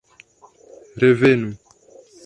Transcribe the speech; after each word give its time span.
Revenu! 1.01 1.53